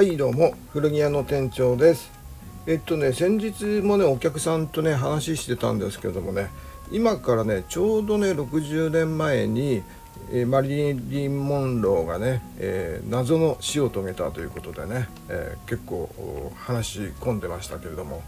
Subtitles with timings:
[0.00, 2.10] はいどうも古着屋の店長です。
[2.66, 6.48] えっとね先日もねお客さんとね話してたんですけどもね
[6.90, 9.82] 今からねちょうどね60年前に、
[10.32, 16.08] えー、マリリン・モンローがね、えー、謎の死を遂げたということでね、えー、結構
[16.56, 18.22] 話し込んでましたけれども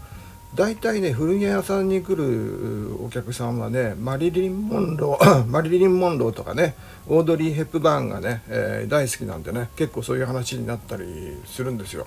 [0.55, 6.75] 大体ね古着屋さんに来るお客さんはねマリリン・モンロー マリリン・モンローとかね
[7.07, 11.03] オードリー・ヘップバーンがね、えー、大好きなんでね結構そういう話になったり
[11.45, 12.05] するんですよ。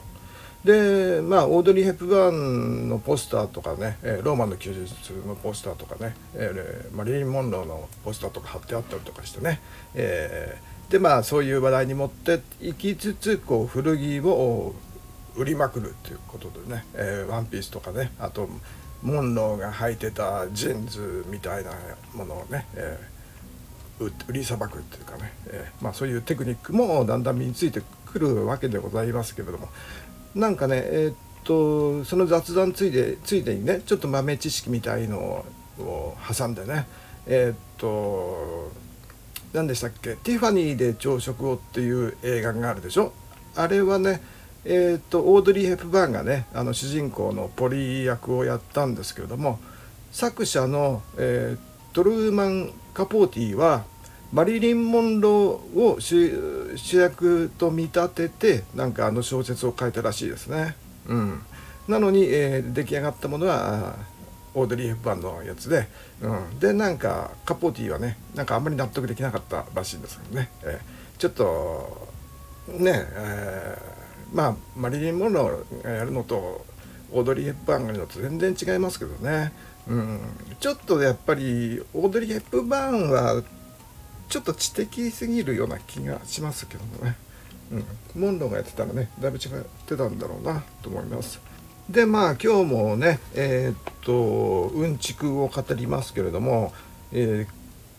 [0.65, 9.61] でまあオードリー・ヘップバーンのポスターとかね、え、ローマの休日のポスターとかね、えー、マリリン・モンローのポスターとか貼ってあったりとかしてね、
[9.95, 14.75] えー、でまあそういう話題に持っていきつつこう古着を
[15.37, 18.49] 売りまくるっていうことでね、えー、ワンピースとかねあと
[19.03, 21.73] モンローが履いてたジーンズみたいな
[22.15, 29.69] ものをね、えー、売りさばくっていうかね、えー、まあ、そういうテクニックもだんだん身についてくるわけでございますけれども
[30.35, 35.45] なんかねえー、っとその雑談ついでついでにねちょっと豆知識みたいの
[35.79, 36.87] を挟んでね
[37.27, 38.73] えっと
[39.53, 43.13] 何でしたっけ「ティファニーで朝食を」っていう映画があるでしょ？
[43.55, 44.21] あれはね
[44.69, 49.61] えーと、オードリー・ヘプバーンがねあの主人公のポリ役をやったんですけれども
[50.11, 53.85] 作者の、えー、トルーマン・カポーティは
[54.33, 60.75] マリリン・モンローを主役と見立ててなんかあの小説を書いたらしいですね。
[61.07, 61.43] うん、
[61.87, 63.95] なのに、えー、出来上がったものは
[64.55, 65.87] オードリー・ヘプバーンのやつで、
[66.21, 72.09] うん、でなんかカポーティはねなんかあんまり納得できなかったらしいんですけどね、えー、ちょっと
[72.67, 73.96] ねえー
[74.33, 76.65] まあマリリン・モンローがやるのと
[77.13, 79.53] オードリー・ヘップバーンがやるのと全然違いますけどね、
[79.89, 80.21] うん、
[80.59, 83.43] ちょっとやっぱりオードリー・ヘップバーンは
[84.29, 87.17] ちょっと知的すぎるような気がしますけどもね、
[88.15, 91.41] うん、モンローがやってたらねだいぶ違ってたんだろうなと思います。
[91.89, 94.13] でまあ今日もねえー、っと
[94.75, 96.73] うんちくを語りますけれども、
[97.13, 97.56] えー、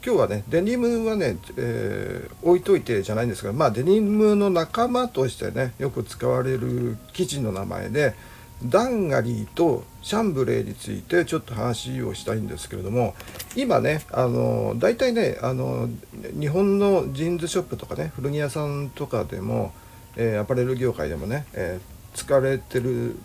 [0.07, 8.15] 今日はねデニムはね、えー、置いといてじゃないんですがまあデニムの仲間としてねよく使われる生地の名前で
[8.63, 13.15] ダンガリーとシャンブレーについてちょっと話をしたいんですけれども
[13.57, 15.89] 今ねあの大体ねあの
[16.39, 19.73] 日本のジーンズショップとかね古着屋さんとかでも、
[20.15, 23.17] えー、アパレル業界でもね、えー、使われてる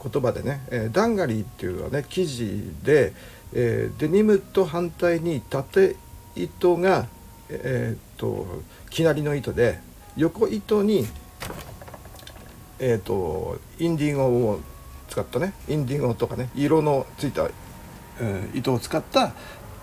[0.00, 3.14] 言葉でね、えー、ダンガリーっていうのはね生地で、
[3.52, 5.96] え、デニムと反対に縦
[6.36, 7.06] 糸が
[7.50, 8.46] えー、っと
[8.90, 9.80] きなりの糸で
[10.16, 11.06] 横糸に
[12.78, 14.60] えー、っとインディゴを
[15.08, 17.48] 使ったねインディゴとかね色のついた、
[18.20, 19.32] えー、糸を使った、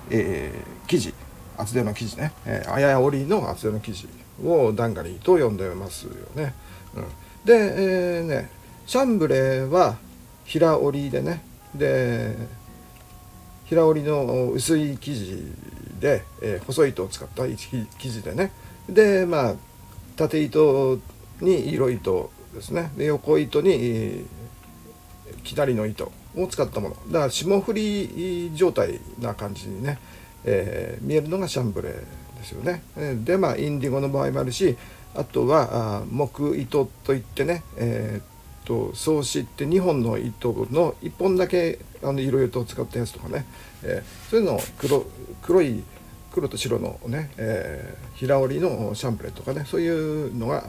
[0.09, 1.13] えー、生地
[1.57, 4.07] 厚手の生地ね、えー、あや織りの厚手の生地
[4.43, 6.53] をダンガリーと呼んでますよね。
[6.95, 7.03] うん、
[7.43, 8.49] で、えー、ね
[8.85, 9.97] シャンブレーは
[10.45, 11.43] 平織りでね
[11.75, 12.35] で
[13.65, 15.51] 平織りの薄い生地
[15.99, 18.51] で、えー、細い糸を使った生地でね。
[18.89, 19.55] でまあ
[20.15, 20.99] 縦糸
[21.41, 22.91] に色糸ですね。
[22.97, 24.25] で横糸に、
[25.43, 26.95] 左の糸を使ったもの。
[27.11, 29.99] だから霜降り状態な感じにね、
[30.43, 32.81] えー、見えるのがシャンブレーですよね。
[33.23, 34.77] でまあインディゴの場合もあるし
[35.15, 38.36] あとはあ木糸といってね、えー
[38.67, 43.45] と創始って2本の糸の1本だけあの色糸を使ったやつとかね、
[43.81, 45.05] えー、そういうのを黒
[45.41, 45.83] 黒い
[46.33, 50.65] 黒と白のね、えー、平織りのシャンプレとかねそういうのが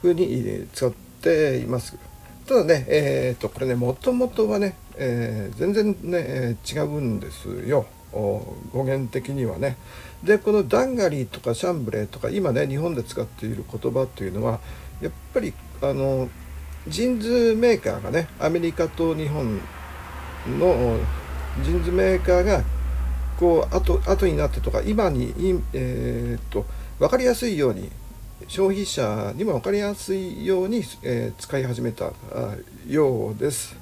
[0.00, 0.90] 風に使っ
[1.20, 1.98] ています。
[2.46, 7.86] ただねえーと、これねもともとはね、えー、全然ねえ違うんですよ。
[8.12, 9.76] 語源的にはね。
[10.24, 14.60] でこのダンガリーとかシャンブレーとか今ね日本で使っている言葉っていうのは
[15.02, 15.52] やっぱり
[15.82, 16.30] あの
[16.88, 19.60] ジーンズメーカーがねアメリカと日本
[20.58, 20.98] の
[21.62, 22.62] ジーンズメーカーが
[23.38, 25.34] こう後後になってとか今に、
[25.72, 26.64] えー、っと
[26.98, 27.90] 分かりやすいように
[28.48, 32.12] 消費者にも分かりやすいように、えー、使い始めた
[32.86, 33.76] ようです。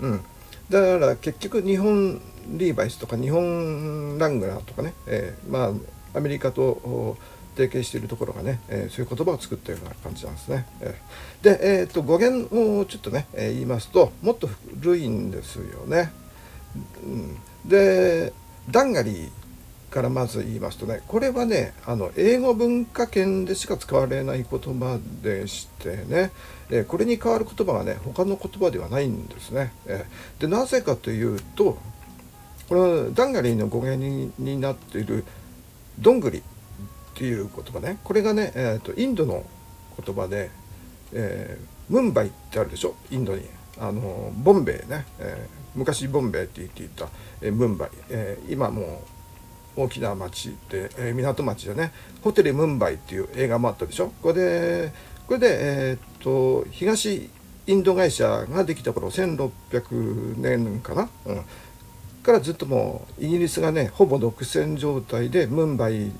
[0.00, 0.20] うん、
[0.68, 5.72] だから結局日本リーバイスとか日本ラングラーとかね、えー、ま
[6.14, 7.16] あアメリカと
[7.56, 10.66] 提携しているところがね、えー、そういう言葉を作ったような感じなんですね。
[10.80, 11.00] え、
[11.42, 12.48] で、えーと、語源
[12.80, 14.48] をちょっとね、えー、言いますともっと
[14.80, 16.12] 古いんですよね。
[17.04, 18.32] うん、で
[18.70, 19.30] ダンガリー
[19.90, 26.32] からまず言いますとねこれはねあの英語文化圏でしか使われない言葉でしてね、
[26.68, 29.72] えー、これに代わる言葉がね他の言葉ではないんですね。
[29.86, 30.04] え、
[30.40, 31.78] でなぜかというと
[32.68, 35.24] このダンガリーの語源にになっている
[36.00, 36.42] どんぐり
[37.14, 37.98] っていう言葉ね。
[38.02, 39.44] これがね、えーと、インドの
[40.04, 40.50] 言葉で、
[41.12, 42.96] えー、ムンバイってあるでしょ？
[43.10, 43.42] インドに。
[43.76, 47.08] あのボンベイね、えー、昔ボンベイって言っていた、
[47.40, 49.02] えー、ムンバイ、えー、今も
[49.76, 54.12] う大きな町で、えー、港町でねホテルムンバイっていう映画もあったでしょ？
[54.22, 54.92] これで
[55.26, 55.58] これで、
[55.90, 57.28] え、っと東
[57.66, 61.42] インド会社ができた頃1600年かな、うん、
[62.22, 66.12] からずっともうイギリスがねほぼ独占状態でムンバイ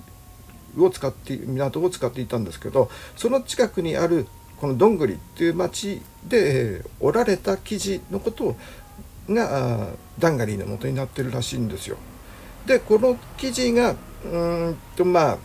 [0.78, 4.26] を使って港を使っていたんですけどその近くにある
[4.60, 8.56] このどんぐりっていう町で織られた生地のこと
[9.28, 9.88] が
[10.18, 11.96] ダンガリーの元になってるらしいんですよ。
[12.66, 14.38] でこの生地がう
[14.70, 15.38] んとまあ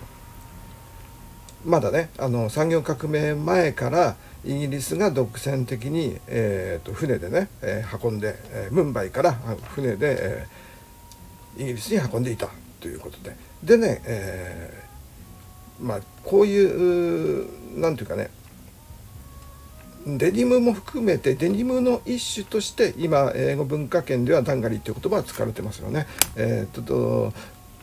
[1.66, 4.16] まだねあの産業革命前から
[4.46, 10.48] イギリスが独占的に、えーと、船でね、え、運んで、え、ムンバイから船で、
[11.58, 12.48] え、イギリスに運んでいた
[12.80, 14.89] ということででね、え、
[15.81, 17.48] まあこういう
[17.80, 18.30] 何て言うかね
[20.06, 26.08] デニムも含めてデニムの一種として今英語文化圏ではダンガリーっていう言葉は使われてますよね。
[26.36, 27.34] えー、と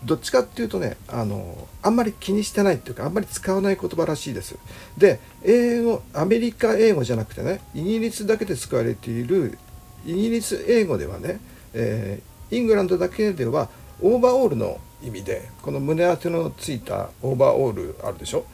[0.04, 4.56] どっちかっていうとねあのあんまり気にしてないっていうかあんまり使わない言葉らしいです。
[4.96, 9.58] で英語アメリカ英語じゃなくてねイギリスだけで使われている
[10.04, 11.40] イギリス英語ではね、
[11.75, 13.69] えー、イングランドだけでは
[14.00, 18.44] オーバーオールの意味でこの胸当てのついたオーバーオールあるでしょ？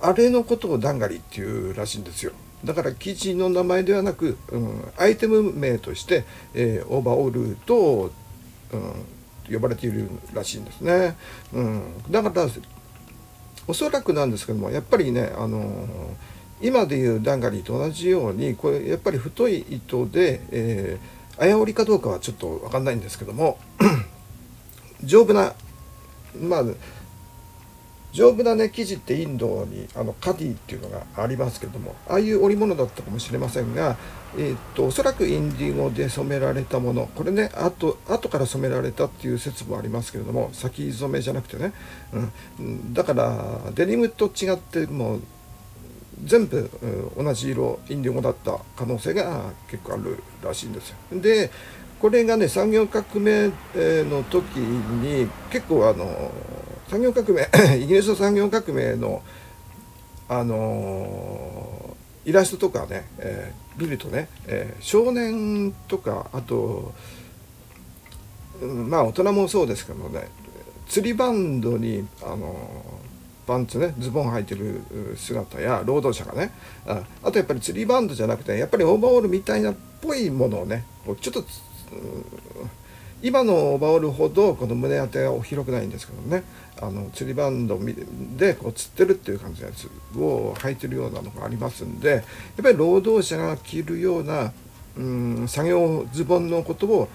[0.00, 2.32] あれのことをダンガリっていうらしいんですよ。
[2.64, 6.24] だから生地の名前ではなく、うん、アイテム名として、
[6.54, 8.10] えー、オーバーオールと、
[8.72, 11.16] うん、呼ばれているらしいんですね。
[11.52, 12.48] うん、だから
[13.66, 15.86] おそらくなんですけどもやっぱりねあの
[16.60, 23.58] 今でいうダンガリーと同じようにこれやっぱり太い糸で、えー、綾織かどうかはちょっと分かんないんですけども
[25.04, 25.54] 丈夫な
[26.40, 26.64] まあ
[28.14, 33.96] 丈夫なね生地ってインドにあのカディっていうのがありますけどもああいう織物だったかもしれませんが、
[34.38, 41.72] えー、っとおそらくインディゴで染められたものこれねあと後から染められたっていう説もありますけれども先染めじゃなくてね、
[42.60, 45.20] うん、だからデニムと違ってもう
[46.22, 46.70] 全部、
[47.16, 50.96] うん、同じ色インディゴだった可能性が結構あるらしいんですよ。
[51.20, 51.50] で
[52.04, 56.30] これがね産業革命の時に結構あの
[56.86, 57.48] 産業革命
[57.82, 59.22] イギリスの産業革命の
[60.28, 61.96] あの、
[62.26, 66.92] イラストとかね、えー、見るとね、えー、少年とかあと、
[68.60, 70.28] うん、まあ大人もそうですけどね
[70.86, 72.54] 釣りバンドにあの
[73.46, 74.82] パンツねズボン履いてる
[75.16, 76.52] 姿や労働者がね
[76.86, 81.44] ああとやっぱり釣りバンドじゃなくてやっぱりオーバーオールみたいなっぽいものをねこうちょっと、
[83.24, 86.44] 今のオーバーオールほどこの胸当ては広くないんですけどね
[86.80, 87.80] あの釣りバンド
[88.36, 89.88] でこう釣ってるっていう感じのやつ
[90.18, 92.22] を履いてるようなのがありますんでやっ
[92.62, 94.52] ぱり労働者が着るような
[94.98, 97.08] うん作業ズボンのことを、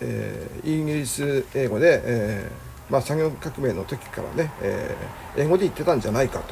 [0.00, 6.42] えー、イギリス英語で、えーまあ、産業革命の時からね、えー、英語で言ってたんじゃないか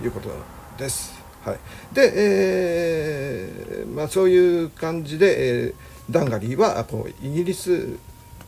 [0.00, 0.30] ということ
[0.78, 1.22] です。
[1.44, 1.58] はい、
[1.92, 7.98] で、えまあ、そういう感じで、えーダンガリーはこうイギリス、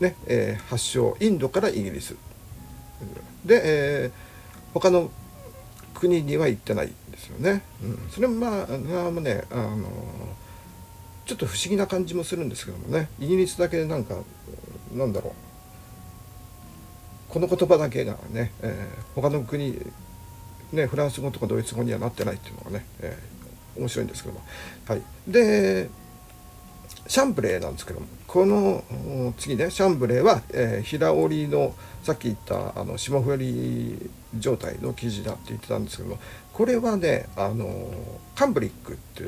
[0.00, 2.16] ねえー、発祥インドからイギリス。
[3.44, 4.12] で、えー、
[4.74, 5.10] 他の
[5.94, 7.62] 国には行ってないんですよね。
[7.82, 9.88] うん、それもまあがねあの
[11.24, 13.08] ちょっと不思議な感じもするんですけどもね。
[13.18, 14.16] イギリスだけなんか
[14.92, 15.32] なんだろう。
[17.32, 19.78] この言葉だけがね、えー、他の国
[20.72, 24.42] ねフランス語とかドイツ語にはなってないっていうのがね、えー、面白いんですけども。
[24.86, 25.02] はい。
[25.26, 25.88] で
[27.08, 28.82] シャンブレーなんですけどもこの
[29.38, 36.18] 次ねシャンブレーは、えー、平織りのさっき言ったあの霜降り状態の生地だって言ってたんですけども
[36.52, 37.90] これはねあの
[38.34, 39.22] カンブリックって、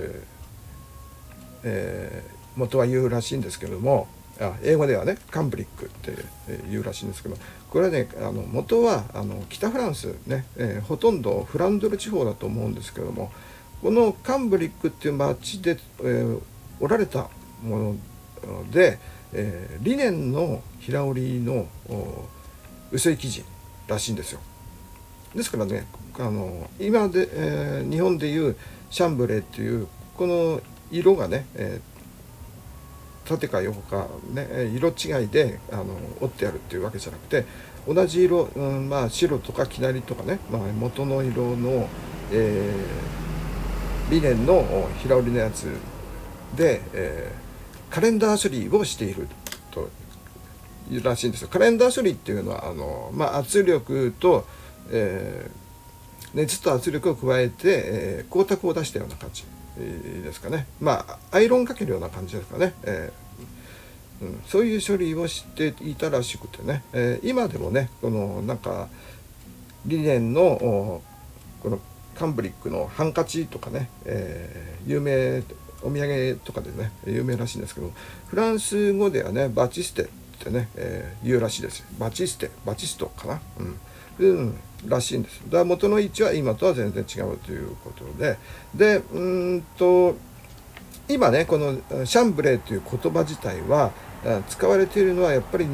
[1.65, 4.09] えー、元は言うらしいんですけども
[4.41, 6.13] あ英語ではねカンブリックって
[6.71, 7.37] 言うらしいんですけど
[7.71, 13.33] これはねあの元はあの北フランスね、えー、ほとんどフランドル地方だと思うんですけども
[13.83, 16.41] このカンブリックっていう町で、えー、
[16.81, 17.29] 織られた
[17.63, 17.97] も
[18.43, 18.99] ので、
[19.33, 21.67] えー、リネンの平織りの
[22.91, 23.45] 薄い生地
[23.87, 24.41] らしいんですよ。
[25.35, 25.87] ですからね
[26.19, 28.57] あの今で、えー、日本でいう
[28.91, 29.87] シャンブレーっていう
[30.17, 30.61] この
[30.91, 35.85] 色がね、えー、縦か横か、ね、色違いであの
[36.21, 37.45] 折ってあるっていうわけじゃなくて
[37.87, 41.89] 同じ色、うん、まあ白とか生成りとかね、まあ、元の色の、
[42.33, 45.71] えー、リネンの平織りのやつ
[46.57, 47.48] で、えー
[47.91, 49.29] カレンダー処理をしている
[49.71, 49.89] と
[50.91, 51.49] いうらしいんですよ。
[51.49, 54.47] カレンダー処理っていうのはあの、まあ、圧力と、
[54.91, 59.45] えー、熱と圧力を加えて、えー、光沢を出したような感じ
[59.79, 60.67] ですかね。
[60.81, 68.89] まあアイロンかけるような感じですかね、えー、うん、そういう処理をしていたらしくてね、えー、今でもねこのなんか
[69.87, 71.03] リネンの
[71.63, 71.79] この
[72.19, 75.43] カンブリックのハンカチとかね、えー、有名
[75.83, 77.93] お土産とかでね有名らしいんですけど
[78.27, 80.07] フランス語ではねバチステっ
[80.39, 83.41] てね、えー、言うらしいですバチステバチストかな？
[84.19, 84.55] うん、うん、
[84.87, 88.39] らしいんですだから元の位置は今とは全然違うということで。
[88.75, 89.19] でう
[89.57, 90.17] んと
[91.09, 91.73] 今ねこの
[92.05, 93.93] シャンブレーという言葉自体は
[94.49, 95.67] 使われているのはやっぱり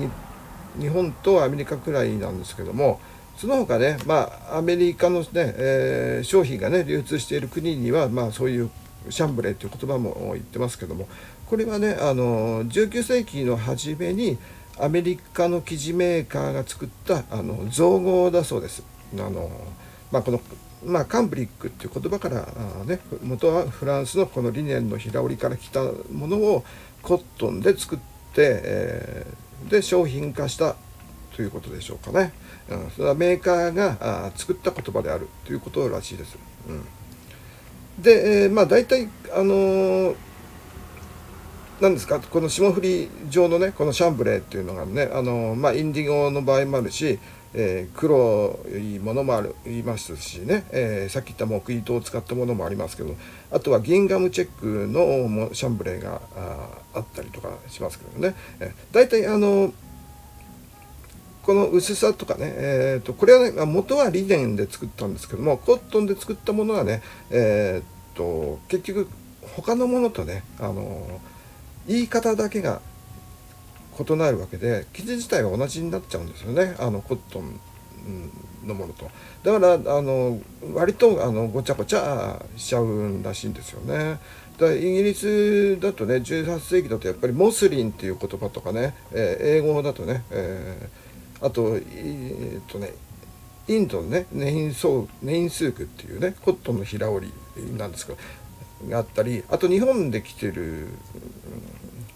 [0.78, 3.00] 日本とアメリカくらいなんですけども
[3.36, 8.70] その他ね、まあ、アメリカのね、えー、商品がね流通している国には、まあ、そういう
[9.10, 11.08] シャンブレーという言葉も言ってますけども
[11.46, 14.38] これはねあの19世紀の初めに
[14.78, 18.82] アメリカの生地メーカーが作ったあの造語だそうです。
[19.14, 19.50] あの
[20.10, 20.40] まあ、この
[20.84, 22.46] まあ、カンブリックっていう言葉から
[22.82, 25.80] あね元はフランスのこのリネンの平織りから来た
[26.12, 26.64] ものを
[27.02, 27.98] コットンで作っ
[28.34, 30.76] て、えー、で商品化した
[31.34, 32.32] ということでしょうかね、
[32.68, 36.36] うん、それはメーカーがあ作った言葉であるということらしいです。
[36.68, 36.84] うん、
[37.98, 40.16] で、えー、まあ大体あのー
[41.80, 47.18] 何ですかこの霜降り状のねこのシャンブレーっていうのがねあの、まあ、インディゴの場合もあるし、
[47.52, 53.16] えー、黒いものもあるいますしね、えー、さっき言った木糸を使ったものもありますけど
[53.50, 56.20] あとはギンガムチェックのシャンブレーが
[56.94, 59.72] あったりとかしますけどね、えー、大体あの
[61.44, 69.08] この薄さとかね、えーと、これはね元はリネンで作ったんですけどもコットンで作ったものはね、えーと、結局
[69.56, 71.20] 他のものとねあの
[71.86, 72.80] 言い方だけが
[73.98, 77.60] 異なるわけで生地自体は同じになっちゃうんですよねあのコットン
[78.66, 79.10] のものと
[79.42, 80.40] だからあの
[80.72, 84.18] 割とあのごちゃごちゃしちゃうらしいんですよね。
[84.58, 91.03] だイギリスだとね18世紀だとやっぱりモスリンっていう言葉とかね、えー、英語だとね、えー
[91.44, 92.92] あと,、えー、っとね
[93.68, 98.18] インドのねネインソーネインスークっていうねコットンの平織りなんですけど
[98.88, 100.88] があったりあと日本で着てる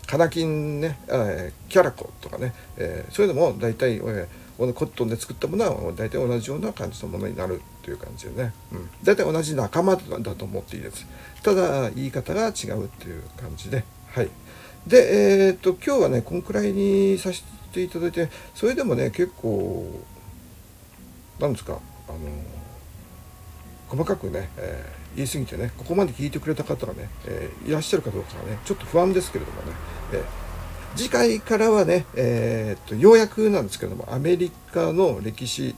[0.07, 11.07] カナキンね、えー、キャラコとかね、えー、そういうのも大体、えー、コットンで作ったものは大体同じような感じのものになるという感じでね、うん、大体同じ仲間だと思っていいです。
[11.43, 13.85] ただ言い方が違うっていう感じで。
[14.09, 14.31] はい。
[14.89, 17.43] でえー、っと今日はねこんくらいにさせ
[17.73, 19.87] ていただいてそれでもね結構
[21.39, 21.79] なんですか
[22.09, 22.19] あの
[23.89, 29.73] 細かくね、えー、言い過ぎてねここまで聞いてくれた方がね、えー、いらっしゃるかどうかはねちょっと不安ですけれどもね、
[30.15, 30.23] えー、
[30.97, 35.75] 次回からはね、えー、っとようやくなんですけどもアメリカの歴史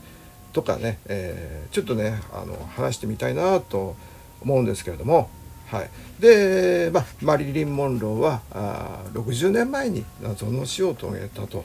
[0.53, 3.95] とかね、えちょっとねあの話してみたいなと
[4.41, 5.29] 思うんですけれども
[5.71, 11.63] はい、で、まあ、マリリン・モンローはあ60年前に謎の死を遂げたと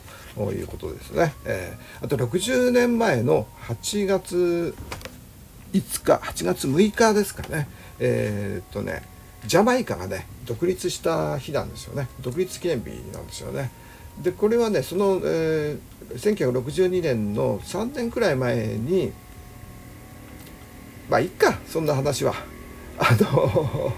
[0.53, 4.73] いうことですね、えー、あと60年前の8月
[5.73, 7.67] 5日8月6日ですかね。
[7.99, 9.03] えー、っとね
[9.45, 12.07] ジャマイカがね独立した日なんですよね。
[12.21, 13.71] 独立記念日なんですよね。
[14.21, 19.11] でこれはねその、えー、1962年の3年くらい前に
[21.09, 22.56] まあいっかそんな話は。
[22.97, 23.93] あの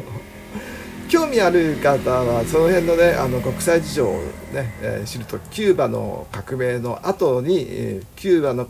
[1.10, 4.22] 興味ある方はその辺のねあの国際事情を
[4.54, 8.66] ね、えー、知るとキューバの革命の後に、えー、キューバの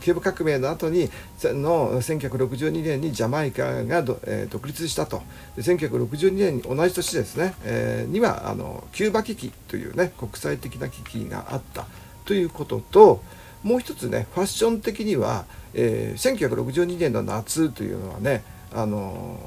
[0.00, 1.08] キューバ革命の後に
[1.42, 5.22] の1962年にジャマイカが、えー、独立したと。
[5.54, 11.86] で1962年に同じ年ですね、えー、にはあのキューバ危機というね国際的な危機があった。
[12.24, 13.22] ということと
[13.62, 19.38] もう一つねファッション的には、えー、1962年の夏というのはねあの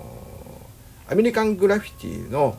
[1.09, 2.57] アメリカングラフィティの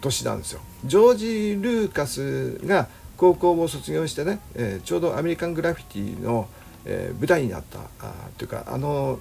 [0.00, 0.60] 年なんですよ。
[0.84, 6.48] ジョージ・ルーカスが高校を卒業してね、えー、ちょうどアメリカングラフィティの、
[6.84, 9.18] えー、舞台になったあというかあの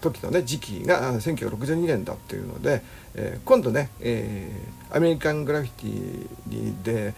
[0.00, 2.82] 時のね時期が1962年だっていうので、
[3.14, 7.14] えー、今度ね、えー、アメリカングラフィティで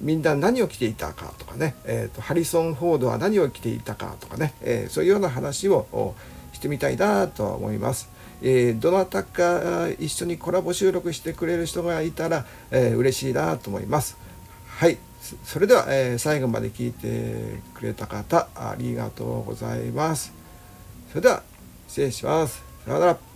[0.00, 6.14] みんな何を着ていたかとかね、えーと、ハリソン・フォードは何を着ていたかとかね、えー、そういうような話を
[6.52, 8.13] してみたいなとは思います。
[8.46, 14.18] えー、どなたか一緒にコラボ収録してくれる人がいたら、えー、嬉しいなと思います。
[14.66, 14.98] はい。
[15.44, 20.34] それでは、えー、最後まで聞いてくれた方、ありがとうございます。
[21.08, 21.42] それでは、
[21.88, 22.62] 失礼します。
[22.84, 23.33] さようなら。